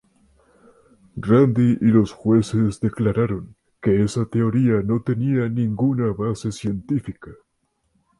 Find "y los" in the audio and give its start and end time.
1.79-2.11